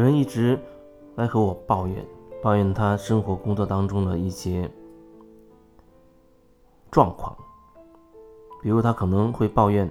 [0.00, 0.58] 有人一直
[1.16, 2.02] 来和我抱怨，
[2.42, 4.66] 抱怨他生活工作当中的一些
[6.90, 7.36] 状况，
[8.62, 9.90] 比如他可能会抱怨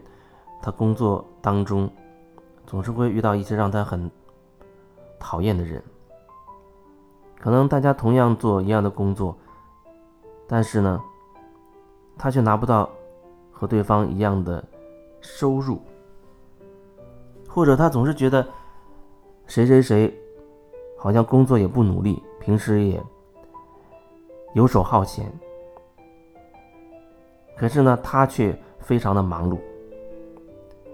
[0.64, 1.88] 他工作当中
[2.66, 4.10] 总是会遇到一些让他很
[5.20, 5.80] 讨厌的人，
[7.40, 9.38] 可能大家同样做一样的工作，
[10.48, 11.00] 但是呢，
[12.18, 12.90] 他却拿不到
[13.52, 14.64] 和对方一样的
[15.22, 15.80] 收入，
[17.48, 18.44] 或者他总是觉得。
[19.50, 20.16] 谁谁谁，
[20.96, 23.04] 好像工作也不努力，平时也
[24.54, 25.26] 游手好闲。
[27.58, 29.58] 可是呢，他却非常的忙碌，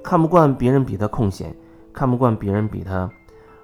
[0.01, 1.53] 看不惯别人比他空闲，
[1.91, 3.11] 看不惯别人比他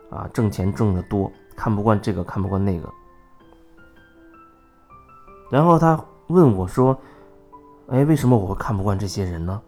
[0.09, 2.90] 啊挣钱挣得多，看不惯这个，看不惯那个。
[5.49, 6.99] 然后他问我说
[7.88, 9.62] ：“哎，为什么我会看不惯这些人呢？”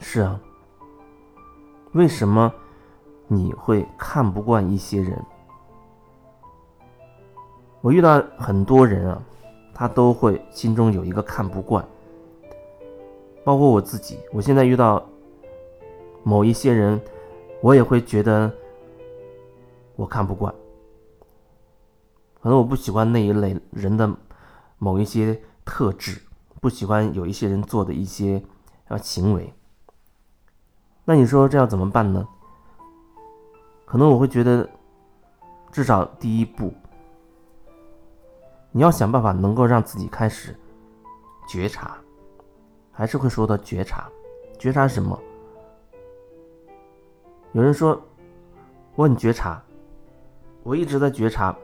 [0.00, 0.40] 是啊。
[1.94, 2.52] 为什么
[3.28, 5.24] 你会看不惯一些人？
[7.80, 9.22] 我遇到很多人啊，
[9.72, 11.86] 他都会心中有一个看不惯，
[13.44, 14.18] 包括我自己。
[14.32, 15.04] 我现在遇到
[16.24, 17.00] 某一些人，
[17.60, 18.52] 我也会觉得
[19.94, 20.52] 我看不惯。
[22.42, 24.10] 可能我不喜欢那一类人的
[24.78, 26.20] 某一些特质，
[26.60, 28.42] 不喜欢有一些人做的一些
[28.88, 29.54] 啊行为。
[31.04, 32.26] 那你说这要怎么办呢？
[33.84, 34.68] 可能我会觉得，
[35.70, 36.72] 至少第一步，
[38.72, 40.56] 你要想办法能够让自己开始
[41.46, 41.98] 觉察，
[42.90, 44.08] 还是会说到觉察，
[44.58, 45.20] 觉察什么？
[47.52, 48.00] 有人说
[48.96, 49.62] 我很觉察，
[50.62, 51.54] 我一直在觉察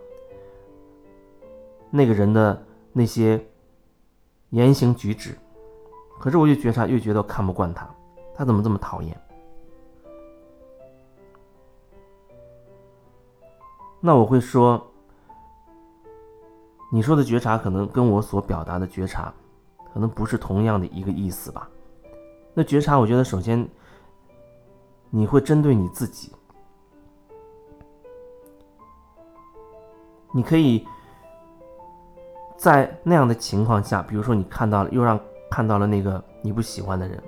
[1.90, 3.42] 那个人的那些
[4.50, 5.34] 言行举止，
[6.20, 7.88] 可是我越觉察越觉得看不惯他，
[8.34, 9.18] 他怎么这么讨厌？
[14.00, 14.82] 那我会说，
[16.90, 19.32] 你说的觉察可能跟我所表达的觉察，
[19.92, 21.68] 可能不是同样的一个意思吧？
[22.54, 23.68] 那觉察，我觉得首先
[25.10, 26.32] 你会针对你自己，
[30.32, 30.86] 你可以
[32.56, 37.22] 在那样的情况下，比如说你看到了，又让看到了那个你不喜欢的人，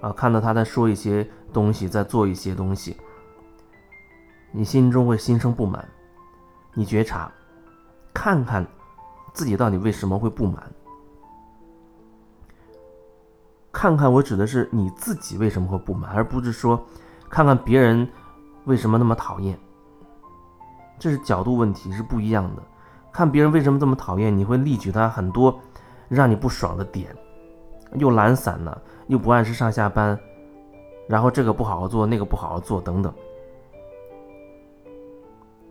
[0.00, 2.96] 啊，看到他在说一些东西，在做一些东西。
[4.56, 5.84] 你心中会心生不满，
[6.74, 7.28] 你觉察，
[8.14, 8.64] 看看
[9.32, 10.62] 自己到底为什么会不满，
[13.72, 16.80] 看看我指的是你自己为什么会不满，而不是说
[17.28, 18.08] 看看别人
[18.66, 19.58] 为什么那么讨厌。
[21.00, 22.62] 这是角度问题，是不一样的。
[23.12, 25.58] 看别人为什么这么讨厌，你会例举他很多
[26.08, 27.12] 让你不爽的点，
[27.94, 30.16] 又懒散了，又不按时上下班，
[31.08, 33.12] 然后这个不好好做，那个不好好做，等等。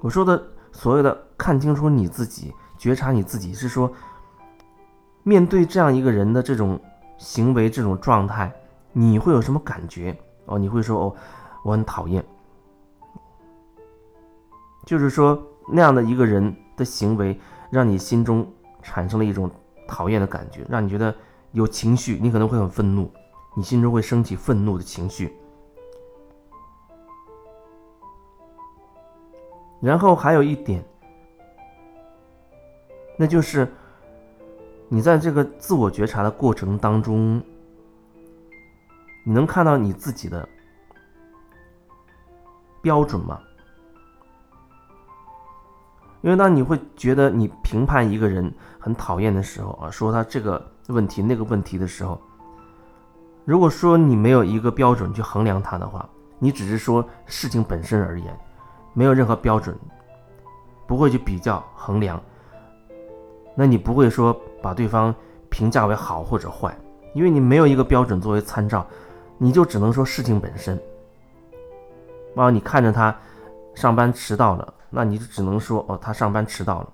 [0.03, 0.43] 我说的
[0.73, 3.89] 所谓的看清楚你自己、觉察你自己，是说
[5.23, 6.77] 面对这样一个人的这种
[7.17, 8.53] 行为、这种状态，
[8.91, 10.13] 你会有什么感觉？
[10.45, 11.15] 哦，你会说哦，
[11.63, 12.21] 我很讨厌。
[14.85, 18.45] 就是说那样的一个人的行为，让你心中
[18.81, 19.49] 产生了一种
[19.87, 21.15] 讨厌的感觉，让你觉得
[21.53, 23.09] 有情绪，你可能会很愤怒，
[23.55, 25.33] 你心中会升起愤怒的情绪。
[29.83, 30.81] 然后还有一点，
[33.17, 33.69] 那就是
[34.87, 37.43] 你在这个自我觉察的过程当中，
[39.25, 40.47] 你能看到你自己的
[42.81, 43.41] 标准吗？
[46.21, 52.17] 因为当你会觉得你评判一个人很讨厌的时候啊，说他这个问题那个问题的时候，
[53.43, 58.33] 如果说你没有一个标准去衡量他的话，你只是说事情本身而言。
[58.93, 59.75] 没有任何标准，
[60.87, 62.21] 不会去比较衡量，
[63.55, 65.13] 那你不会说把对方
[65.49, 66.75] 评价为好或者坏，
[67.13, 68.85] 因为你没有一个标准作为参照，
[69.37, 70.79] 你就只能说事情本身。
[72.35, 73.15] 啊，你看着他
[73.75, 76.89] 上班迟到了，那你就只能说哦，他上班迟到了，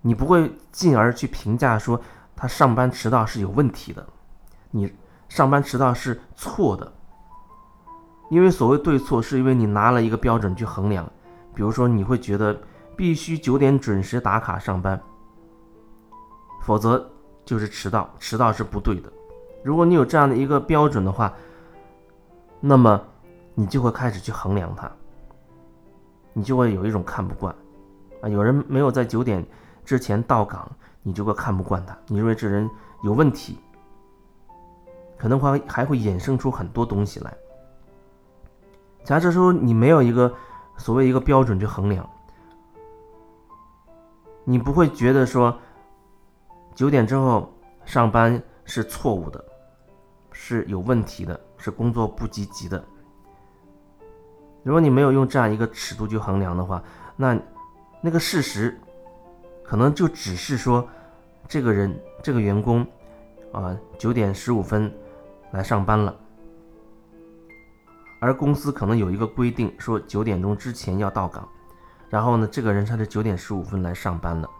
[0.00, 2.00] 你不会进而去评价说
[2.34, 4.06] 他上班迟到是有问题的，
[4.70, 4.92] 你
[5.28, 6.92] 上班迟到是错的。
[8.28, 11.10] 因为所谓对错，是因为你拿了一个标准去衡量，
[11.54, 12.58] 比如说你会觉得
[12.94, 15.00] 必须九点准时打卡上班，
[16.62, 17.10] 否则
[17.44, 19.10] 就是迟到，迟到是不对的。
[19.64, 21.32] 如果你有这样的一个标准的话，
[22.60, 23.00] 那么
[23.54, 24.90] 你就会开始去衡量它，
[26.32, 27.54] 你就会有一种看不惯
[28.20, 28.28] 啊。
[28.28, 29.44] 有人没有在九点
[29.84, 30.70] 之前到岗，
[31.02, 32.68] 你就会看不惯他，你认为这人
[33.02, 33.58] 有问题，
[35.16, 37.34] 可能会还会衍生出很多东西来。
[39.08, 40.30] 假设说你没有一个
[40.76, 42.06] 所谓一个标准去衡量，
[44.44, 45.58] 你不会觉得说
[46.74, 47.50] 九点之后
[47.86, 49.42] 上班是错误的，
[50.30, 52.84] 是有问题的，是工作不积极的。
[54.62, 56.84] 如果你没有用这样一个尺度去衡量的话，
[57.16, 57.34] 那
[58.02, 58.78] 那个事实
[59.64, 60.86] 可能就只是说，
[61.48, 62.86] 这个人这个员工
[63.54, 64.92] 啊九点十五分
[65.50, 66.14] 来上班了。
[68.20, 71.48] 而公司可能有一个规定，说九点钟之前要到岗，
[72.10, 74.50] 然后呢，这个人他是九点十五分来上班了。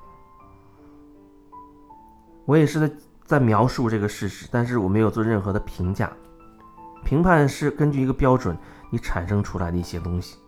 [2.44, 2.94] 我也是在
[3.24, 6.12] 在描述这个事实，但是我没有做任何的评价，
[7.04, 8.56] 评判是根据一个标准
[8.90, 10.38] 你产生出来的一些东西，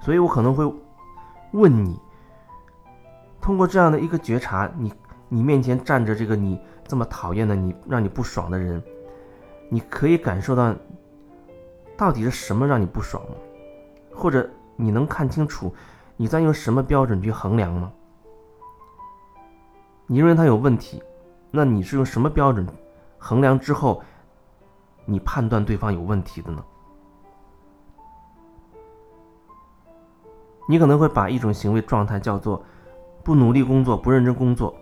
[0.00, 0.64] 所以我可能会
[1.52, 2.00] 问你，
[3.42, 4.92] 通过这样的一个觉察，你
[5.28, 6.58] 你面前站着这个你
[6.88, 8.82] 这么讨厌的你让你不爽的人，
[9.68, 10.74] 你可以感受到。
[11.96, 13.36] 到底是什么让你不爽吗？
[14.14, 15.74] 或者你能看清楚
[16.16, 17.92] 你在用什么标准去衡量吗？
[20.06, 21.02] 你认为他有问题，
[21.50, 22.66] 那你是用什么标准
[23.18, 24.02] 衡量之后，
[25.04, 26.64] 你判断对方有问题的呢？
[30.68, 32.64] 你可能会把一种行为状态叫做
[33.22, 34.74] 不努力工作、不认真工作。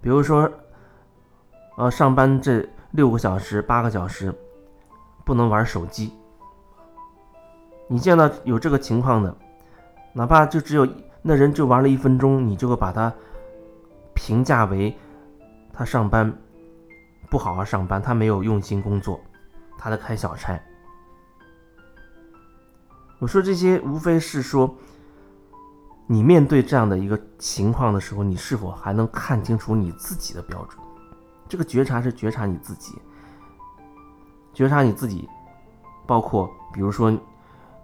[0.00, 0.50] 比如说，
[1.76, 4.34] 呃，上班这六个小时、八个小时。
[5.28, 6.10] 不能玩手机。
[7.86, 9.36] 你见到有这个情况的，
[10.14, 10.88] 哪怕就只有
[11.20, 13.12] 那人就玩了一分钟，你就会把他
[14.14, 14.96] 评价为
[15.70, 16.32] 他上班
[17.28, 19.20] 不好好上班，他没有用心工作，
[19.76, 20.58] 他在开小差。
[23.18, 24.74] 我说这些无非是说，
[26.06, 30.82] 你面对这样的一个情况的时候，你是否还能看清楚你自己的标准？
[31.50, 32.94] 这个觉察是觉察你自己。
[34.58, 35.28] 觉察你自己，
[36.04, 37.16] 包括比如说，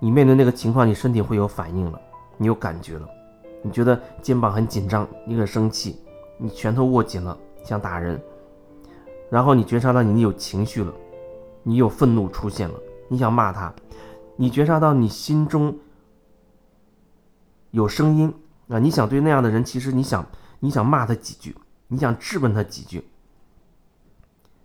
[0.00, 2.00] 你面对那个情况，你身体会有反应了，
[2.36, 3.08] 你有感觉了，
[3.62, 6.00] 你觉得肩膀很紧张，你很生气，
[6.36, 8.20] 你拳头握紧了，想打人，
[9.30, 10.92] 然后你觉察到你有情绪了，
[11.62, 12.74] 你有愤怒出现了，
[13.06, 13.72] 你想骂他，
[14.34, 15.78] 你觉察到你心中
[17.70, 18.34] 有声音
[18.66, 20.26] 啊，你想对那样的人，其实你想
[20.58, 21.54] 你想骂他几句，
[21.86, 23.06] 你想质问他几句，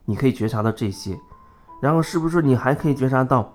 [0.05, 1.15] 你可以觉察到这些。
[1.79, 3.53] 然后是不是你还可以觉察到，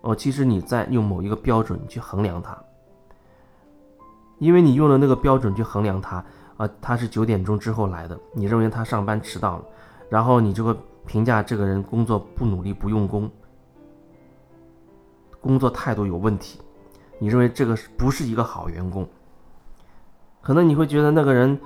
[0.00, 2.56] 哦，其实你在用某一个标准去衡量他，
[4.38, 6.24] 因为你用了那个标准去衡量他，
[6.56, 9.64] 啊，他是九点钟之后来的，你认为他上班迟到了，
[10.08, 10.74] 然后你就会
[11.06, 13.30] 评价这个人工作不努力、不用功，
[15.40, 16.60] 工作态度有问题，
[17.18, 19.06] 你认为这个不是一个好员工，
[20.40, 21.60] 可能你会觉得那个人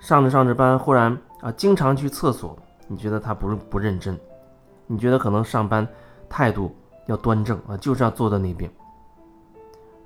[0.00, 2.58] 上着上着班，忽然啊，经常去厕所，
[2.88, 4.18] 你觉得他不不认真。
[4.86, 5.86] 你觉得可能上班
[6.28, 6.74] 态度
[7.06, 8.70] 要端正啊，就是要坐在那边。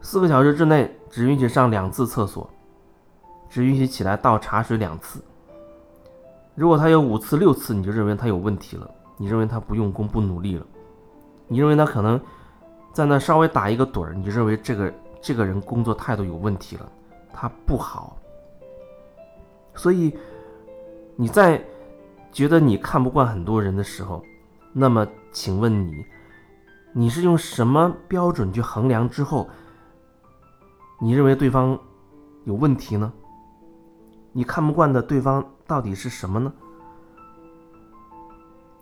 [0.00, 2.48] 四个小时之内只允许上两次厕所，
[3.48, 5.22] 只允许起来倒茶水两次。
[6.54, 10.66] 如果他有五次、六次，你就认为他有问题了，你认为他不用功、不努力了，
[11.46, 12.18] 你认为他可能
[12.92, 16.90] 在那稍微打一个盹儿，你认为这个这个人工作态度有问题了，
[17.32, 18.16] 他不好。
[19.74, 20.16] 所以
[21.16, 21.62] 你在
[22.32, 24.22] 觉得你看不惯很多人的时候。
[24.72, 26.04] 那么，请问你，
[26.92, 29.48] 你是用什么标准去衡量之后，
[31.00, 31.78] 你认为对方
[32.44, 33.12] 有问题呢？
[34.32, 36.52] 你看不惯的对方到底是什么呢？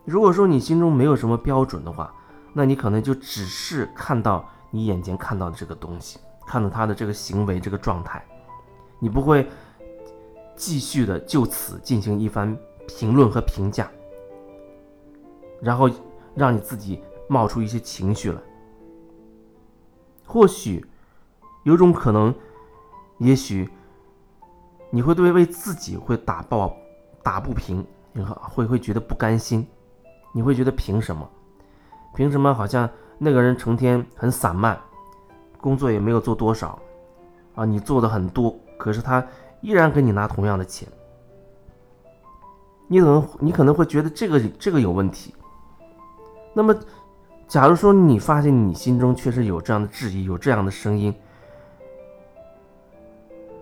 [0.05, 2.13] 如果说你心中没有什么标准的话，
[2.53, 8.23] 那你可能就只是看到你眼前看到的这个东西，看到他的这个行为、这个状态，
[8.99, 9.49] 你不会
[10.55, 12.55] 继续的就此进行一番
[12.87, 13.91] 评论和评价。
[15.61, 15.91] 然后
[16.35, 18.41] 让你自己冒出一些情绪来，
[20.25, 20.85] 或许
[21.65, 22.35] 有种可能，
[23.19, 23.69] 也许
[24.91, 26.75] 你会对为自己会打抱
[27.23, 27.85] 打不平，
[28.41, 29.67] 会会觉得不甘心，
[30.33, 31.29] 你会觉得凭什么？
[32.15, 32.89] 凭什么好像
[33.19, 34.81] 那个人成天很散漫，
[35.61, 36.79] 工作也没有做多少，
[37.55, 39.25] 啊，你做的很多，可是他
[39.61, 40.89] 依然跟你拿同样的钱，
[42.87, 45.35] 你可能你可能会觉得这个这个有问题。
[46.59, 46.75] 那么，
[47.47, 51.15] 假如说你发现你心中确实有这样的质疑，有这样的声音，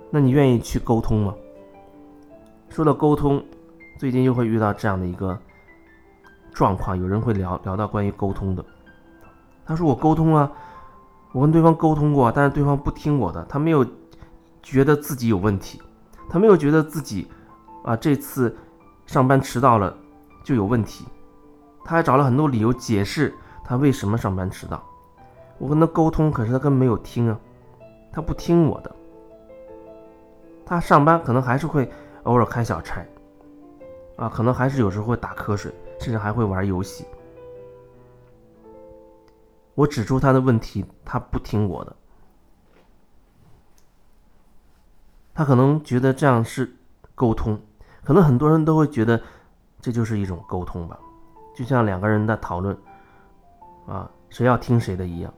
[0.09, 1.35] 那你愿意去沟通吗？
[2.71, 3.45] 说到沟通，
[3.99, 5.39] 最近又会遇到这样的一个
[6.55, 8.65] 状况，有人会聊聊到关于沟通的。
[9.67, 10.51] 他说：“我沟通了，
[11.33, 13.85] 我跟对方沟通过，但是对方不听我的，他没有
[14.63, 15.83] 觉得自己有问题，
[16.31, 17.29] 他没有觉得自己
[17.85, 18.57] 啊这次
[19.05, 19.95] 上班迟到了
[20.43, 21.05] 就有问题。”
[21.87, 23.33] 他还找了很多理由解释
[23.65, 24.83] 他为什么上班迟到？
[25.59, 27.39] 我跟他沟通，可是他根本没有听啊，
[28.13, 28.95] 他不听我的。
[30.67, 31.89] 他上班可能还是会
[32.25, 33.07] 偶尔开小差，
[34.17, 37.07] 啊，可能还是有时候会打瞌睡，甚至还会玩游戏。
[39.77, 41.95] 我指出他的问题，他不听我的。
[45.33, 46.75] 他可能觉得这样是
[47.15, 47.61] 沟通，
[48.03, 49.23] 可能很多人都会觉得
[49.81, 50.99] 这就是一种沟通吧，
[51.57, 52.77] 就像两个人在讨论，
[53.87, 55.33] 啊，谁要听谁的一样，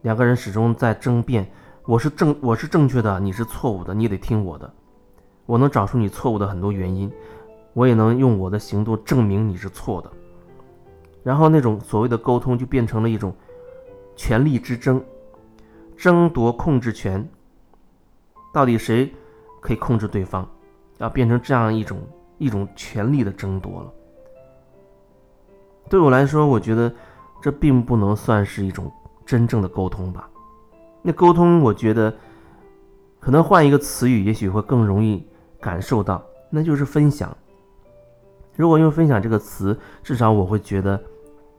[0.00, 1.46] 两个人始终在争辩，
[1.84, 4.72] 我是正我是正确的，你是错误的，你得听我的，
[5.44, 7.12] 我能找出你错误的很多原因，
[7.74, 10.10] 我也能用我的行动证明你是错的，
[11.22, 13.36] 然后那种所谓的沟通就变成了一种
[14.16, 15.04] 权力之争，
[15.94, 17.28] 争夺控制权。
[18.50, 19.12] 到底谁
[19.60, 20.48] 可以控制对方？
[20.96, 21.98] 要变成这样一种
[22.38, 23.92] 一种权力的争夺了。
[25.88, 26.92] 对我来说，我觉得
[27.40, 28.92] 这并不能算是一种
[29.24, 30.28] 真正的沟通吧。
[31.02, 32.14] 那沟通，我觉得
[33.20, 35.26] 可能换一个词语，也许会更容易
[35.60, 37.34] 感受到，那就是分享。
[38.56, 41.00] 如果用“分享”这个词，至少我会觉得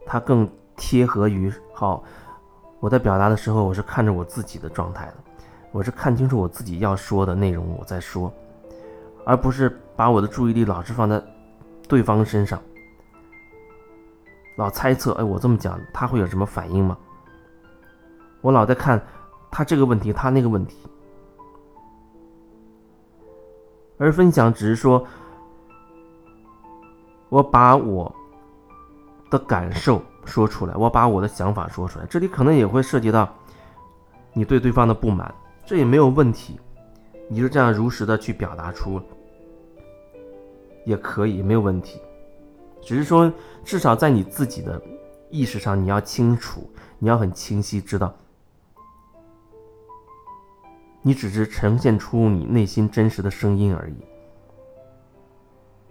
[0.06, 2.04] 它更贴合于好。
[2.82, 5.14] 我在表达的时候，我是看着我自己的状态的。
[5.72, 8.32] 我是看清楚我自己要说的内容，我在说，
[9.26, 11.24] 而不是把我的注意力老是放在
[11.88, 12.62] 对方身上，
[14.60, 16.98] 老猜测，哎，我这么讲他会有什么反应吗？
[18.42, 19.02] 我老在看
[19.50, 20.86] 他这个问题，他那个问题，
[23.98, 25.02] 而分享只是说，
[27.30, 28.14] 我把我
[29.32, 33.34] 的感受说出来，我把我的想法说出来，这里可能也会涉及到
[34.34, 35.34] 你对对方的不满。
[35.66, 36.60] 这也没有问题，
[37.30, 39.02] 你就这样如实的去表达出，
[40.84, 42.02] 也可以没有问题。
[42.82, 43.32] 只是说，
[43.64, 44.82] 至少在你自己的
[45.30, 48.14] 意识上，你要清楚，你要很清晰知道，
[51.02, 53.96] 你只是呈现出你内心真实的声音而已。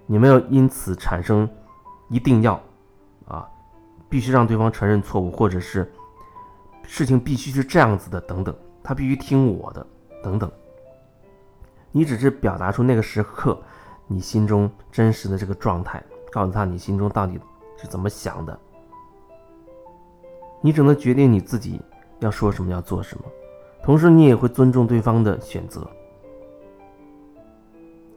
[0.06, 1.48] 你没有因此产生
[2.08, 2.60] 一定要
[3.26, 3.48] 啊，
[4.08, 5.92] 必须让对方承认错误，或者是
[6.82, 8.54] 事情必须是这样子的等等。
[8.82, 9.86] 他必须听我的，
[10.22, 10.50] 等等。
[11.92, 13.58] 你只是表达出那个时刻
[14.06, 17.38] 你心中真实的这个状态，告诉他你心中到底
[17.76, 18.58] 是怎么想的。
[20.60, 21.80] 你只能决定你自己
[22.18, 23.24] 要说什么，要做什么，
[23.82, 25.88] 同时你也会尊重对方的选择。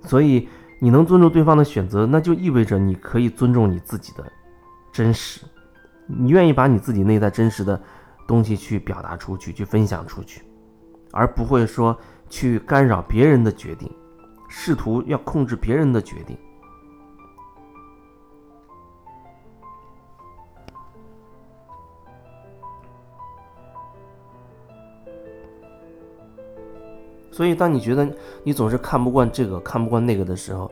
[0.03, 0.50] 所以
[0.80, 4.24] 你能尊重对方的选择，那就意味着你可以尊重你自己的
[4.91, 5.41] 真实，
[6.08, 7.80] 你愿意把你自己内在真实的
[8.27, 10.41] 东西去表达出去，去分享出去。
[11.12, 11.96] 而不会说
[12.30, 13.91] 去干扰别人的决定，
[14.50, 16.36] 试图要控制别人的决定。
[27.32, 28.08] 所以，当你觉得
[28.44, 30.70] 你总是看不惯这个、看不惯那个的时候，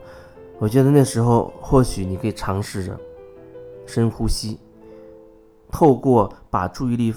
[0.58, 2.98] 我觉得那时候或许你可以尝试着
[3.86, 4.58] 深呼吸，
[5.70, 7.14] 透过把注意力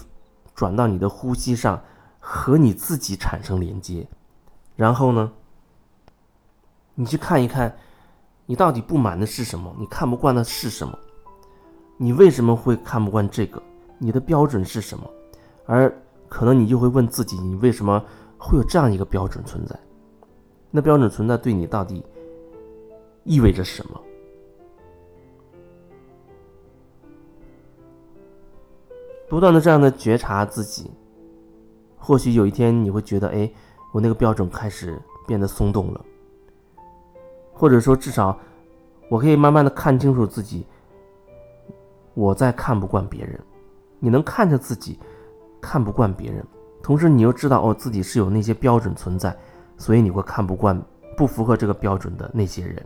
[0.55, 1.81] 转到你的呼吸上。
[2.25, 4.07] 和你自己产生连接，
[4.77, 5.29] 然后呢，
[6.95, 7.75] 你去看一看，
[8.45, 9.75] 你到底不满的是什么？
[9.77, 10.97] 你看不惯的是什么？
[11.97, 13.61] 你为什么会看不惯这个？
[13.97, 15.03] 你的标准是什么？
[15.65, 15.93] 而
[16.29, 18.01] 可能你就会问自己，你为什么
[18.43, 19.79] 会有这样一个标准存在？
[20.69, 22.03] 那标准存在对你到底
[23.23, 24.01] 意味着什么？
[29.29, 30.91] 不断的这样的觉察自己。
[31.97, 33.49] 或许有一天你会觉得，哎，
[33.93, 36.05] 我那个标准开始变得松动了，
[37.53, 38.37] 或者说至少
[39.09, 40.65] 我可以慢慢的看清楚自己，
[42.13, 43.39] 我在看不惯别人。
[43.99, 44.99] 你能看着自己
[45.61, 46.45] 看不惯别人，
[46.83, 49.35] 同时你又知道哦自己是有那些标准存在，
[49.77, 50.79] 所以你会看不惯
[51.17, 52.85] 不符合这个标准的那些人。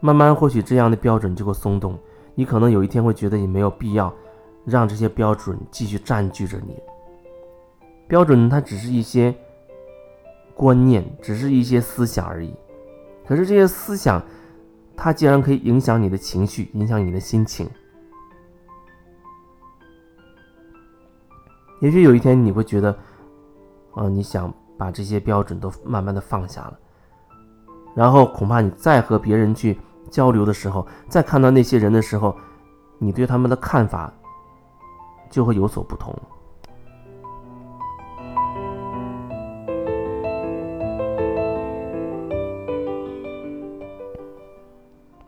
[0.00, 1.98] 慢慢或许这样的标准就会松动，
[2.34, 4.14] 你可能有一天会觉得你没有必要
[4.66, 6.76] 让这些标准继续占据着你。
[8.06, 9.34] 标准它只是一些
[10.54, 12.54] 观念，只是一些思想而已。
[13.26, 14.22] 可是这些思想，
[14.94, 17.68] 它既然可以影响你的情绪，影响你的心情，
[21.86, 22.90] 也许有一天你会觉得，
[23.94, 26.76] 啊，你想把这些标准都慢慢的放下了，
[27.94, 29.78] 然后恐怕你再和别人去
[30.10, 32.36] 交流的时候，再看到那些人的时候，
[32.98, 34.12] 你对他们的看法
[35.30, 36.12] 就会有所不同。